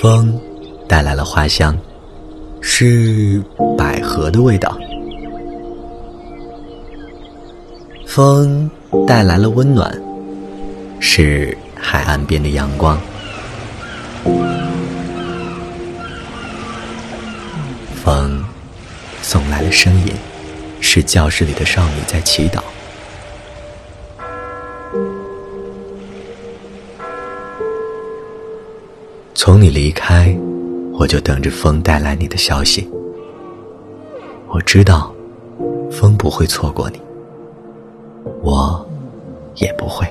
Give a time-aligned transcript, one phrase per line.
[0.00, 0.40] 风
[0.88, 1.76] 带来了花香，
[2.62, 3.42] 是
[3.76, 4.74] 百合的味道。
[8.06, 8.70] 风
[9.06, 9.94] 带来了温暖，
[11.00, 12.98] 是海岸边的阳光。
[18.02, 18.42] 风
[19.20, 20.14] 送来了声音，
[20.80, 22.62] 是教室里的少女在祈祷。
[29.42, 30.38] 从你离开，
[30.92, 32.86] 我就等着风带来你的消息。
[34.48, 35.14] 我知道，
[35.90, 37.00] 风不会错过你。
[38.42, 38.86] 我
[39.56, 40.06] 也不会。